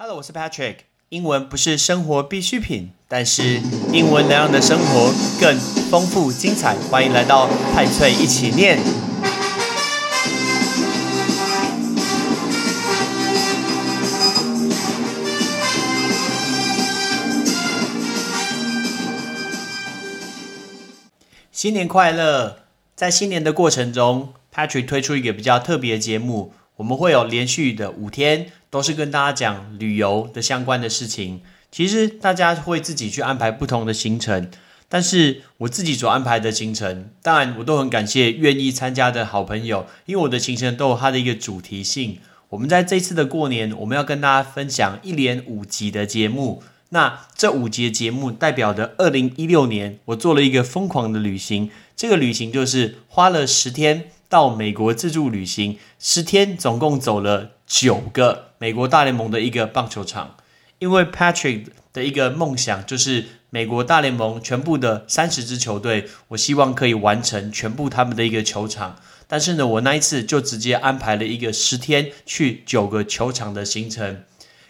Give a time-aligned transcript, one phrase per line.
[0.00, 0.76] Hello，我是 Patrick。
[1.08, 3.60] 英文不是生活必需品，但是
[3.92, 5.58] 英文能让你的生活更
[5.90, 6.76] 丰富精彩。
[6.88, 8.78] 欢迎来到派翠一起念。
[21.50, 22.58] 新年快乐！
[22.94, 31.40] 在新年的过程中，Patrick 推出一个比较特别的节目，我们会有连续的五天，都是跟大家讲旅游的相关的事情。
[31.70, 34.50] 其实大家会自己去安排不同的行程，
[34.88, 42.18] 但是我自己所安排的行程，当然我都很感谢愿意参加的好朋友，因为我的行程都有它的一个主题性。
[42.48, 46.62] 我们在这次的过年，我们要跟大家分享一连五集的节目。
[46.88, 51.70] 那这五节节目代表的二零一六年，我做了一个疯狂的旅行。
[51.94, 60.36] 这个旅行就是花了十天到美国自助旅行，十天总共走了九个美国大联盟的一个棒球场。
[60.78, 68.96] 因为 Patrick 的一个梦想就是美国大联盟全部的三十支球队，我希望可以完成全部他们的一个球场。
[69.26, 74.22] 但是呢，我那一次就直接安排了一个十天去九个球场的行程。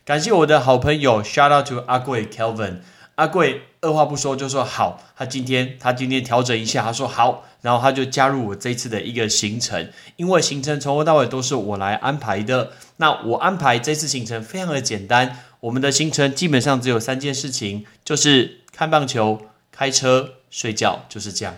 [0.05, 2.79] 感谢我的好朋友，shout out to 阿贵 Kelvin。
[3.19, 9.91] 阿贵二话不说就说好，他今天他今天调整一下，他说好，然后他就加入我这次的一个行程。
[10.15, 12.71] 因为行程从头到尾都是我来安排的。
[12.99, 21.57] 那我安排这次行程非常的简单，我们的行程基本上只有三件事情，就是看棒球、开车、睡觉，就是这样。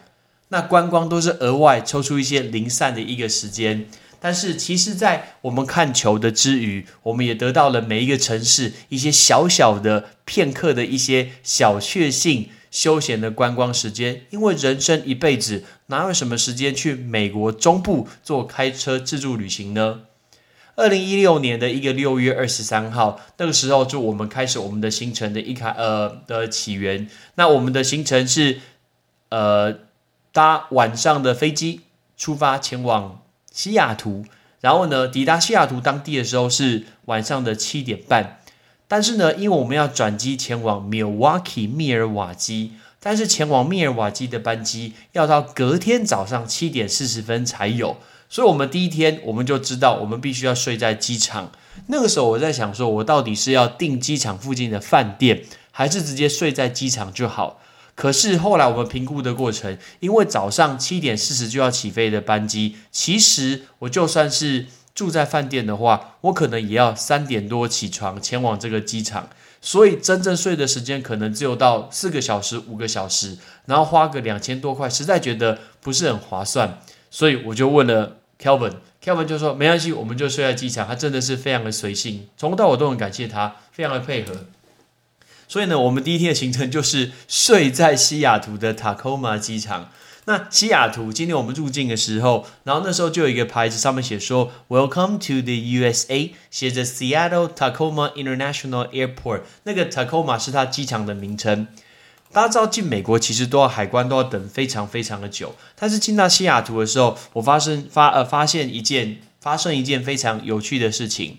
[0.49, 3.87] 那观光都是额外抽出一些零散的一个时间。
[4.23, 14.27] 但是，其实，在我们看球的之余，我们也得到了每一个城市一些小小的片刻的一些小确幸、休闲的观光时间。
[14.29, 20.03] 因为人生一辈子，哪有什么时间去美国中部做开车自助旅行呢？
[20.77, 27.09] 二零一六年的一个六月二十三号，那个时候就我们开始我们的行程的一开呃的起源。
[27.37, 28.61] 那我们的行程是
[29.31, 29.79] 呃
[30.31, 31.81] 搭晚上的飞机
[32.19, 33.23] 出发前往。
[33.61, 34.25] 西雅图，
[34.63, 38.41] 然后呢，抵达西雅图当地的时候是晚上的七点半。
[38.89, 47.99] 但是呢，因为我们要转机前往 Milwaukee 密尔瓦基，但是前往密尔瓦基的班机要到隔天早上七点四十分才有，
[48.31, 51.53] 所以我们第一天我们就知道我们必须要睡在机场。
[51.89, 57.61] 那个时候我在想，说我到底是要订机场附近的饭店，还是直接睡在机场就好？
[58.01, 69.29] 可是后来我们评估的过程，因为早上七点四十就要起飞的班机，其实我就算是住在饭店的话，我可能也要三点多起床前往这个机场，
[69.61, 76.81] 所以真正睡的时间可能只有到四个小时、五个小时，然后花个两千多块，实在觉得不是很划算，
[77.11, 84.33] 所以我就问了 Kelvin，Kelvin 就说没关系，我们就睡在机场，他真的是非常的随性，从头到尾都很感谢他，非常的配合。
[85.51, 89.91] 所以呢，我们第一天的行程就是睡在西雅图的 Tacoma 机场。
[90.27, 99.41] 那西雅图，今天我们入境的时候，然后那时候就有一个牌子，上面写说 “Welcome to the USA”，写着 Seattle Tacoma International Airport。
[99.65, 101.67] 那个 Tacoma 是它机场的名称。
[102.31, 111.39] 大家知道进美国其实都要海关都要等非常非常的久，但是进到西雅图的时候，我发生发呃发现一件发生一件非常有趣的事情，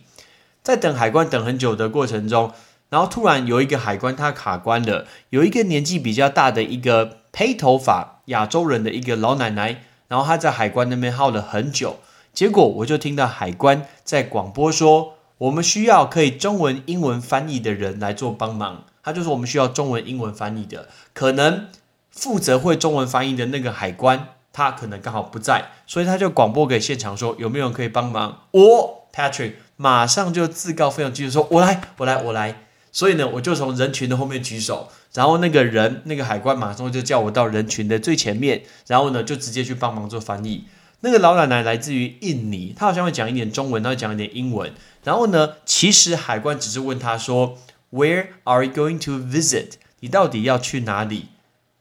[0.61, 2.51] 在等海关等很久的过程中。
[2.91, 5.07] 然后突然有一个海关，他卡关了。
[5.29, 11.99] 有一个年纪比较大的一个黑头发亚洲人的一个老奶奶，然后她在海关那边耗了很久。
[12.33, 21.69] 结果我就听到海关在广播说：“我们需要可以中文、英文翻译的人来做帮忙。”他就说：“我们需要中文、英文翻译的，可能
[22.11, 28.41] 负责会中文翻译的那个海关，他可能刚好不在，所以他就广播给现场说：有没有人可以帮忙？
[28.51, 32.55] 我 Patrick 马上就自告奋勇，继续说：我来，我来，我来。”
[32.91, 40.65] 所以呢，我就从人群的后面举手，然后那个人，那个海关马上就叫我到人群的最前面，然后呢，就直接去帮忙做翻译。
[40.99, 44.73] 那个老奶奶来自于印尼，她好像会讲一点中文，她会讲一点英文。
[45.03, 47.57] 然后呢，其实海关只是问她说
[47.91, 49.71] ：“Where are you going to visit？
[50.01, 51.27] 你到底要去哪里？”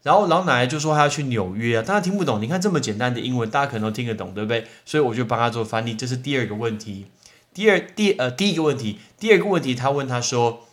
[0.04, 2.40] 然后老奶奶就说她要去纽约啊，大家听不懂。
[2.40, 4.64] 你看这么简单的英文，大家可能都听得懂，对不对？
[4.86, 5.92] 所以我就帮她做翻译。
[5.92, 7.06] 这是第二个问题。
[7.52, 10.66] 第二第呃第一个问题，第二个问题，他问他说。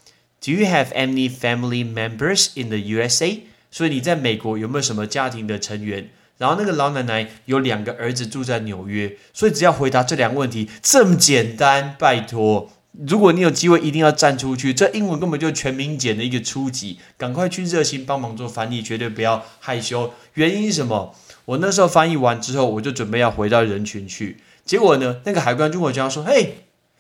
[0.47, 3.41] Do you have any family members in the USA？
[3.69, 6.09] 所以你在美国有没有什么家庭的成员？
[6.37, 12.71] 然后那个老奶奶有两个儿子住在纽约，所以只要回答这两个问题，这么简单，拜托！
[13.05, 14.73] 如果你有机会，一定要站出去。
[14.73, 20.13] 这英文根本就全民检的一个初级，赶快去热心帮忙做翻译，绝对不要害羞。
[20.35, 21.13] 原因是什么？
[21.43, 26.51] 我那时候翻译完之后，我就准备要回到人群去，结果呢，那个海关就跟我讲说：“Hey,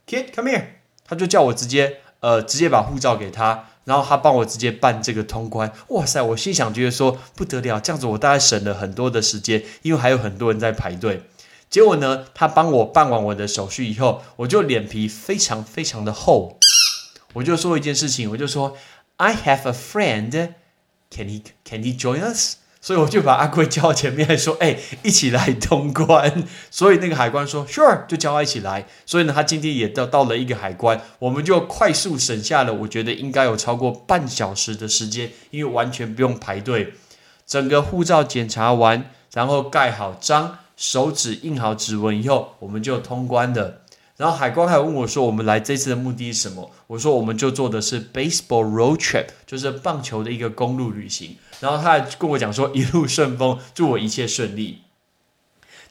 [0.05, 0.63] kid, come here。”
[1.09, 1.99] 他就叫我直接。
[2.19, 5.71] 呃直接把护照给他，然后他帮我直接办这个通关。
[5.89, 11.23] 哇塞，我心想觉得说不得了，这样子我大概省了很多的时间，因为还有很多人在排队。
[11.69, 16.57] 结果呢，他帮我办完我的手续以后，我就脸皮非常非常的厚，
[17.33, 18.77] 我就说一件事情，我就说
[19.17, 20.53] I have a friend。
[21.09, 22.57] Can he can he join us？
[22.87, 26.45] 所以我就把阿贵叫到前面说：“哎，一起来通关。
[26.71, 36.93] ”所以那个海关说：“Sure，就叫他一起来。”所以呢，他今天也到到了一个海关，我们就快速省下了，我觉得应该有超过半小时的时间，因为完全不用排队。
[37.45, 43.81] 整个护照检查完，然后盖好章，手指印好指纹以后，我们就通关了。
[44.17, 54.79] 然后海关还问我说：“我们来这次的目的是什么？”我说：“我们就做的是 baseball road trip，就是棒球的一个公路旅行。”然后他还跟我讲说：“一路顺风，祝我一切顺利。”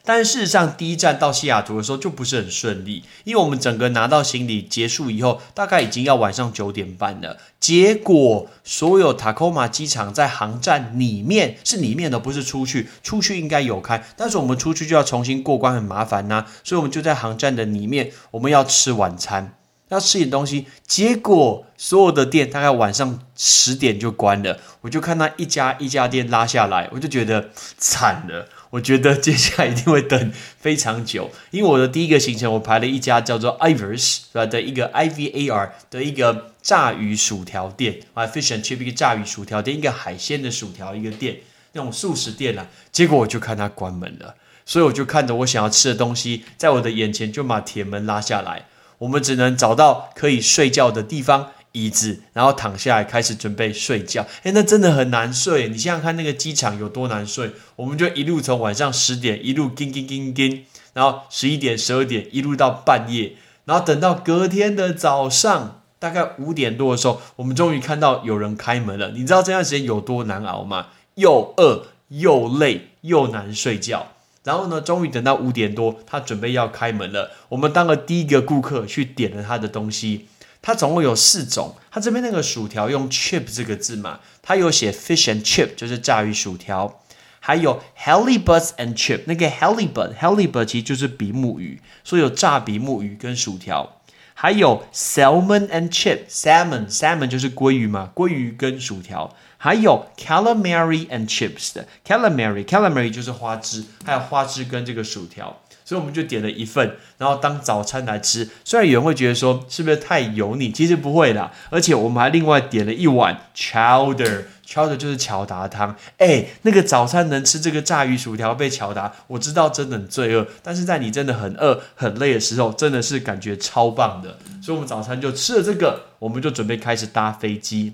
[0.07, 7.35] 但事实上，第一站到西雅图的时候就不是很顺利，因为我们整个拿到行李结束以后，大概已经要晚上九点半了。
[7.59, 12.87] 结果，所有塔科马机场在航站里面是里面的，不是出去。
[13.03, 16.45] 出去应该有开，但是我们出去就要重新过关，很麻烦呐。
[16.63, 19.57] 所以我们就在航站的里面，我们要吃晚餐，
[19.89, 20.67] 要吃点东西。
[20.87, 28.47] 结果，所有的店大概晚上十点就关了，我就看到一家一家店拉下来，我就觉得惨了。
[28.77, 41.37] 我觉得接下来一定会等非常久，因为我的第一个行程我排了一家叫做 Ivers 的一个 I V A R 的一个炸鱼薯条店啊，Fish and Chip 一个炸鱼薯条店，一个海鲜的薯条一个店，
[41.71, 42.67] 那种素食店啊。
[42.91, 48.67] 结果我就看它关门了，所以我就看着我想要吃的东西在我的眼前就把铁门拉下来，
[48.99, 51.51] 我们只能找到可以睡觉的地方。
[51.77, 54.25] 椅子，然后躺下来开始准备睡觉。
[54.41, 55.69] 哎，那真的很难睡。
[55.69, 57.51] 你想想看，那个机场有多难睡？
[57.75, 63.33] 我们就一路从晚上十点一路叮叮叮叮，然后十一点、十二点一路到半夜，
[63.65, 69.11] 然后等到隔天的早上大概五点多的时候，我们终于看到有人开门了。
[69.11, 70.87] 你知道这段时间有多难熬吗？
[71.15, 74.07] 又饿又累又难睡觉。
[74.43, 77.31] 然后呢，终于等到五点多，他准备要开门了。
[77.49, 80.27] 我们当了第一个顾客去点了他的东西。
[80.67, 86.99] 它总共有四种，它这边那个薯条用 chip 这个字嘛，它有写 fish and chip，就是炸鱼薯条，
[87.39, 90.07] 还有 h e l i b u t and chip，那个 h e l i b u
[90.07, 94.01] t h e l i b u t 其实就是比目鱼，所以有炸比目鱼跟薯条，
[94.33, 105.61] 还有 salmon and chip，salmon salmon 就是鲑鱼嘛，鲑鱼跟薯条，还有 calamari and chips 的 calamari calamari 就是花枝，还有花枝跟这个薯条。
[105.87, 108.49] 所以我们就点了一份，然后当早餐来吃。
[108.65, 111.53] 虽然有人会觉得说是不是太油腻，其实不会啦。
[111.69, 115.95] 而且我们还另外点了一碗 chowder，chowder 就是乔达汤。
[116.17, 120.45] 哎，那个早餐能吃这个炸鱼薯条被乔达，我知道真的很罪恶。
[120.61, 124.39] 但是在你真的很饿很累的时候，真的是感觉超棒的。
[124.61, 127.93] 所以我们早餐就吃了这个，我们就准备开始搭飞机。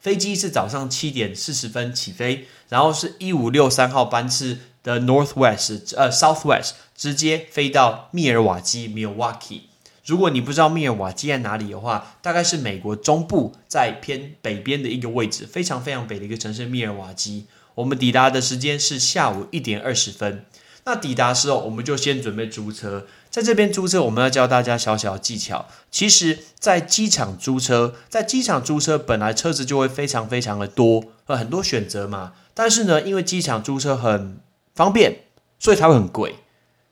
[0.00, 4.60] 飞机是早上七点四十分起飞，然后是一五六三号班次。
[4.82, 9.62] 的 Northwest 呃 Southwest 直接飞到密尔瓦基 Milwaukee。
[10.04, 17.46] 如果你不知道密尔瓦基在哪里的话，大概是美国中部在偏北边的一个位置，非常非常北的一个城市密尔瓦基。
[17.76, 20.44] 我们抵达的时间是下午一点二十分。
[20.84, 23.06] 那抵达时候，我们就先准备租车。
[23.30, 25.68] 在这边租车，我们要教大家小小技巧。
[25.92, 32.32] 其实，在机场租车，在机场租车本来车子就会非常非常的多，呃，很多选择嘛。
[32.52, 34.38] 但是呢，因为机场租车很
[34.74, 35.24] 方便，
[35.58, 36.36] 所以才会很贵。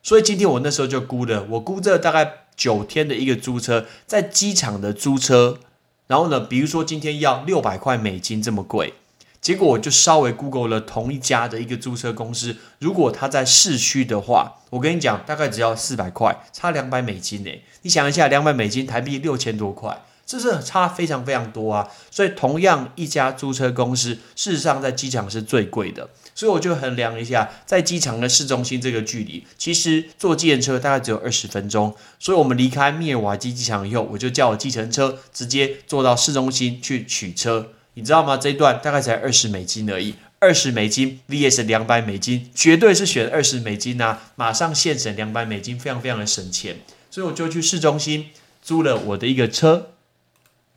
[0.03, 5.59] 所以今天我那时候就估了，我估这大概九天的一个租车，在机场的租车，
[6.07, 8.95] 然后呢，比如说今天要六百块美金这么贵，
[9.41, 17.51] 结果我就稍微 Google 了同一家的一个租车公司，如果他在市区的话，我跟你讲，大概只要四百块，差两百美金呢。
[17.83, 20.03] 你想一下，两百美金台币六千多块。
[20.27, 26.09] 这是差非常非常多啊，所以同样一家租车公司，事实上在机场是最贵的。
[26.41, 31.95] 所以我就衡量一下，在机场的市中心这个距离，其实坐计程车大概只有二十分钟。
[32.19, 37.73] 所以我们离开密尔瓦基机场以后，我就叫我计程车直接坐到市中心去取车。
[37.93, 38.39] 你知道吗？
[38.39, 44.33] 这一段大概才二十美金而已，二十美金 vs 两百美金，绝对是选二十美金啊！
[44.37, 46.79] 马上现省两百美金，非常非常的省钱。
[47.11, 48.31] 所以我就去市中心
[48.63, 49.91] 租了我的一个车。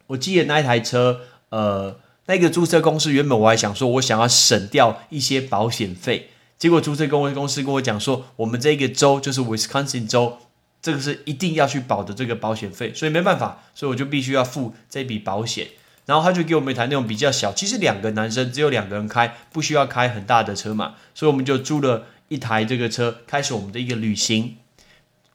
[0.08, 10.38] 我记得那一台车，呃，那个租车公司原本我还想说，我想要省掉一些保险费，结果租车公公司跟我讲说，我们这个州就是 Wisconsin 州，
[10.82, 15.68] 这个是一定要去保的这个保险费，所以没办法，所以我就必须要付这笔保险。
[16.06, 24.58] 然后他就给我们一台那种比较小，其实两个男生只有两个人开，不需要开很大的车嘛，所以我们就租了一台这个车，开始我们的一个旅行。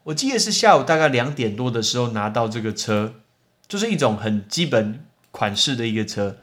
[0.04, 3.14] 我记得是下午大概两点多的时候拿到这个车。
[3.68, 6.38] 就是一种很基本款式的一个车。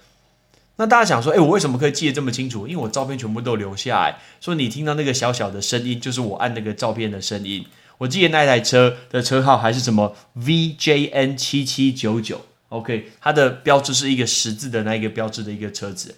[0.77, 2.67] 那大家想说，哎，我为什么可以记得这么清楚？
[2.67, 7.65] 因为我照片全部都留下来，说你听到那个小小的声音，就是我按那个照片的声音。
[8.00, 16.15] 我记得那台车的车号还是什么 VJN 七七九九，OK，它的标志是一个十字的那一个标志的一个车子。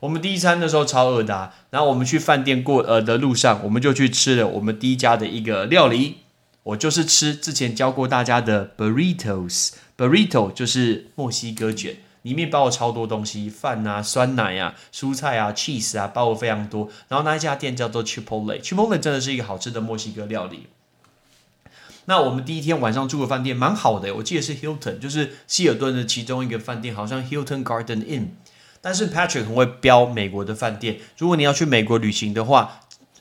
[0.00, 6.16] 我们第一餐的时候超饿的，然后我们去饭店过呃的路上，我们就去吃了我们第一家的一个料理。
[6.64, 11.96] 我就是吃之前教过大家的 burritos，burrito 就是墨西哥卷。
[12.24, 16.88] 里面包了超多东西，饭啊、酸奶啊、蔬菜啊、cheese 啊，包了非常多。
[17.08, 20.68] 然后那一家店叫做 Chipotle，Chipotle 真的是一个好吃的墨西哥料理。
[22.06, 28.28] 那我们第一天晚上住的饭店蛮好的，我记得是 Hilton，就是希尔顿的其中一个饭店，好像 Hilton Garden Inn。
[28.80, 32.80] 但是 Patrick 很会标美国的饭店，如果你要去美国旅行的话，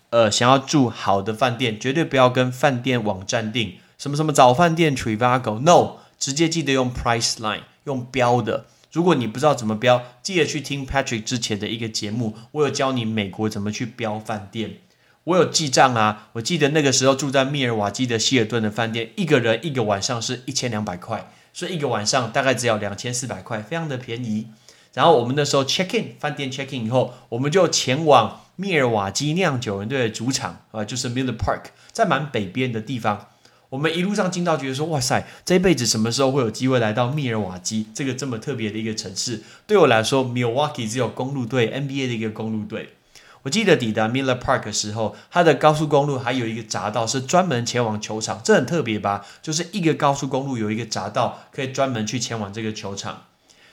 [0.10, 8.65] 呃，想要住好的饭店，绝对不要跟饭店网站订什么什么早饭店 Trivago，No，直接记得用 Priceline，用标的。
[8.93, 14.75] 如果你不知道怎么标，记得去听 Patrick 之前的一个节目，我有教你美国怎么去标饭店。
[15.23, 24.50] 我有记账啊，我记得那个时候住在密尔瓦基的希尔顿的饭店，一个人一个晚上是一千两百块，所以一个晚上大概只要两千四百块，非常的便宜。
[24.93, 33.29] 然后我们那时候 check in 饭店 check in 以后，我们就前往密尔瓦基酿酒人队的主场啊，就是 Miller Park，在蛮北边的地方。
[33.74, 39.42] 我们一路上进到，觉得说，哇塞，这一辈子什么时候会有机会来到密尔瓦基这个这么特别的一个城市？
[39.65, 42.89] 对我来说，Milwaukee 只有公路队 NBA 的一个公路队。
[43.42, 49.25] 我记得抵达 Miller Park 的时候，它的高速公路还有一个匝道是专门前往球场，这很特别吧？
[49.42, 53.24] 就是一个高速公路有一个匝道可以专门去前往这个球场。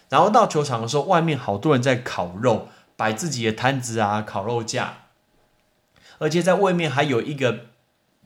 [0.08, 4.94] 然后到球场的时候，外面好多人在烤肉，摆自己的摊子啊，烤肉架，
[6.16, 7.66] 而且在外面还有一个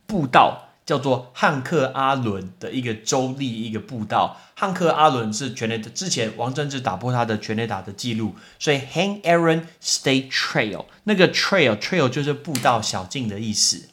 [0.07, 0.69] 步道。
[0.87, 13.89] 叫做汉克阿伦的一个州立一个步道，汉克阿伦是全垒的之前王贞治打破他的全垒打的记录，所以 Han Aaron State Trail 那个 trail trail 就是步道小径的意思。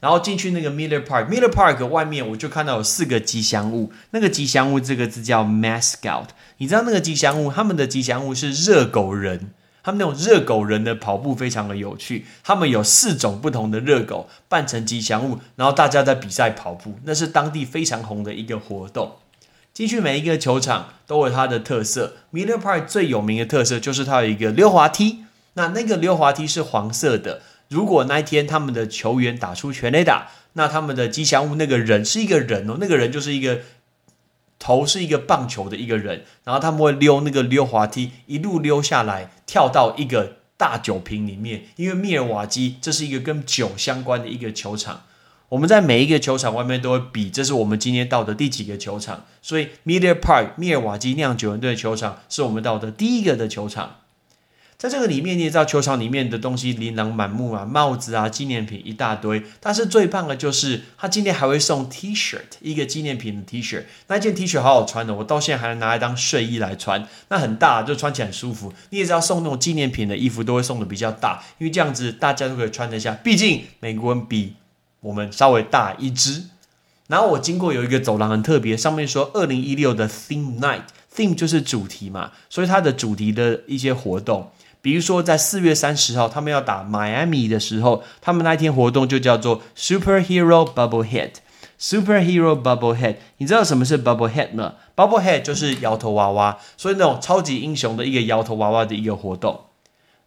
[0.00, 6.26] 然后进去那个 Miller Park Miller Park 外面我就看到有四个吉祥物，那个吉祥物这个字叫 mascot，
[6.58, 9.52] 你知道那个吉祥物他们的吉祥物是热狗人。
[9.82, 19.16] 他们那种热狗人的跑步非常的有趣，他们有四种不同的热狗扮成吉祥物，然后大家在比赛跑步，那是当地非常红的一个活动。
[19.72, 25.24] 进去每一个球场都有它的特色，Miller Park 最有名的特色就是它有一个溜滑梯，
[25.54, 27.42] 那那个溜滑梯是黄色的。
[27.68, 33.60] 如果那一天他们的球员打出全垒打，那他们的吉祥物那个人是一个人哦，那个人就是一个。
[34.64, 41.64] 头是一个棒球的一个人，然后他们会溜那个溜滑梯，一路溜下来，跳到一个大酒瓶里面。
[41.76, 45.02] 因为密尔瓦基这是一个跟酒相关的一个球场，
[45.50, 49.26] 我们在每一个球场外面都会比，这是我们今天到的第几个球场。
[49.42, 53.96] 所以 Media Park 密尔瓦基酿酒人队的球场是我们到的第一个的球场。
[54.82, 59.40] 在这个里面，你也知道球场里面的东西琳琅满目啊，帽子啊，纪念品一大堆。
[59.60, 63.84] 但是最棒的就是他今天还会送 T 恤，一个纪念品的 T 恤。
[64.08, 67.06] 那件 T 恤好好穿的，我到现在还能拿来当睡衣来穿。
[67.28, 68.72] 那很大，就穿起来很舒服。
[68.90, 73.14] 你也知道送那种纪念品的衣服都会送的比较大，因为这样子大家都可以穿得下。
[73.22, 74.54] 毕竟美国人比
[74.98, 76.42] 我们稍微大一只。
[77.06, 84.50] 然后我经过有一个走廊很特别，上面说二零一六的 Theme Night，Theme 就是主题嘛，所以它的主题的一些活动。
[84.82, 91.30] 比如说，在四月三十号，他们要打 Miami 的时候，他们那一天活动就叫做 Superhero Bubble Head。
[91.80, 99.62] Superhero Bubble Head，你知道什么是 Bubble Head 吗？Bubble Head 就是摇头娃娃，所以那种超级英雄的一个摇头娃娃的一个活动。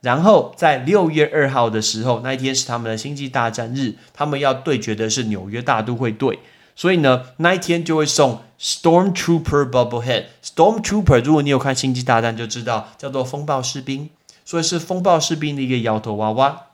[0.01, 6.39] 然后在六月二号的时候，那一天是他们的星际大战日，他们要对决的是纽约大都会队，
[6.75, 10.25] 所以呢，那一天就会送 Stormtrooper Bubble Head。
[10.43, 14.09] Stormtrooper，如果你有看星际大战，就知道叫做风暴士兵。
[14.45, 16.67] 所以是风暴士兵的一个摇头娃娃。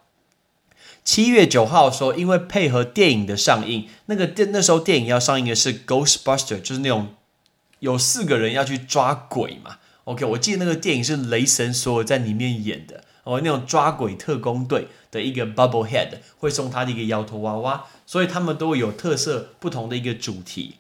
[1.03, 7.15] 七月九号的时候，因为配合电影的上映，那个电那时候电影要上映的是 Ghostbuster，就是那种
[7.79, 9.77] 有四个人要去抓鬼嘛。
[10.03, 20.75] OK，我记得那个电影是雷神所有在里面演的哦，那种抓鬼特工队的一个 Bubble Head 会送他的一个摇头娃娃，所以他们都有特色不同的一个主题。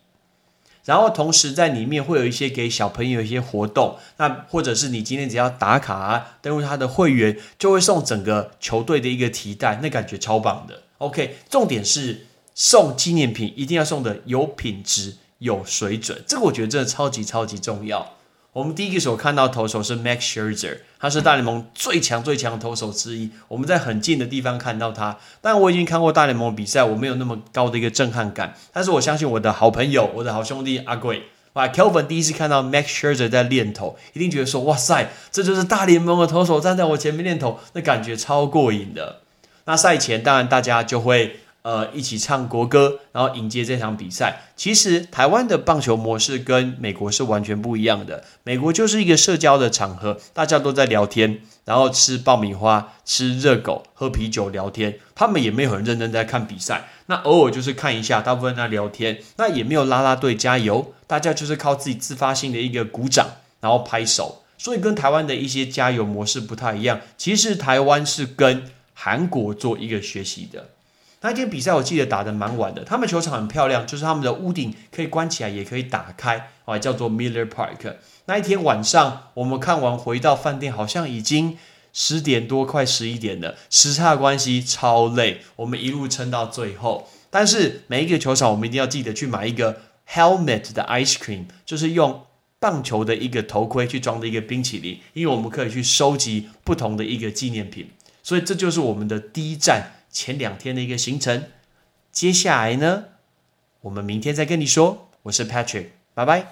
[0.85, 10.83] 然后同时在里面会有一些给小朋友一些活动，那或者是你今天只要打卡啊登入他的会员，就会送整个球队的一个提袋，那感觉超棒的。
[10.97, 18.15] OK，重点是送纪念品一定要送的有品质、有水准，这个我觉得真的超级超级重要。
[18.53, 23.29] 我们第一个所看到投手是 Max Scherzer，他是大联盟最强最强投手之一。
[23.47, 28.53] 我们在很近的地方看到他，但我已经看过大联盟比赛，我没有那么高的一个震撼感。
[28.73, 39.21] 但是我相信我的好朋友，我的好兄弟阿贵，哇，Kelvin 第一次看到 Max Scherzer 在练投，一定觉得说：“哇塞，这就是大联盟的投手站在我前面练投，那感觉超过瘾的。”
[39.63, 41.39] 那赛前当然大家就会。
[41.63, 44.41] 呃，一起唱国歌，然后迎接这场比赛。
[44.55, 48.23] 其实台湾的棒球模式跟美国是完全不一样的。
[48.43, 54.97] 美国就是一个社交的场合，大家都在聊天，然后吃爆米花、吃热狗、喝啤酒、聊天。
[55.13, 59.19] 他们也没有很认真在看比赛，那偶尔就是看一下，大部分在聊天。
[59.37, 63.27] 那也没有拉拉队加油，大家就是靠自己自发性的一个鼓掌，
[63.59, 64.43] 然后拍手。
[64.57, 67.01] 所以跟台湾的一些加油模式不太一样。
[67.17, 68.63] 其实台湾是跟
[68.95, 70.69] 韩国做一个学习的。
[71.23, 72.83] 那一天比赛，我记得打得蛮晚的。
[72.83, 77.97] 他们球场很漂亮，就是他们的屋顶可以关起来，也可以打开，哦，叫做 Miller Park。
[78.25, 81.59] 那一天晚上，我们看完回到饭店，好像已经
[81.93, 83.55] 十点多，快十一点了。
[83.69, 87.07] 时差关系超累，我们一路撑到最后。
[87.29, 92.25] 但是每一个球场，我们一定要记得去买一个 helmet 的 ice cream，就是用
[92.59, 97.91] 棒球的一个头盔去装的一个冰淇淋，因为我们可以去收集不同的一个纪念品。
[98.23, 100.00] 所以这就是我们的第一站。
[100.11, 101.45] 前两天的一个行程，
[102.11, 103.03] 接下来呢，
[103.81, 105.07] 我们明天再跟你说。
[105.23, 106.47] 我是 Patrick，拜拜。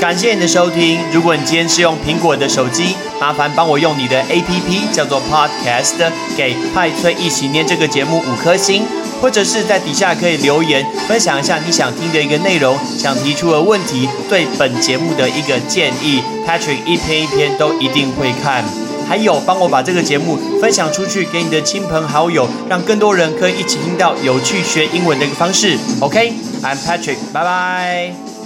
[0.00, 1.00] 感谢你的收听。
[1.12, 8.86] 如果你今天是用苹果的手机，麻烦帮我用你的 APP 叫做 Podcast，给派崔一起念这个节目五颗星，
[9.20, 18.64] 或者是在底下可以留言分享一下你想听的一个内容，想提出的问题，对本节目的一个建议，Patrick 一篇一篇都一定会看。
[19.08, 25.78] 还有，帮我把这个节目分享出去，给你的亲朋好友，让更多人可以一起听到有趣学英文的一个方式。
[26.00, 28.37] OK，I'm Patrick，拜拜。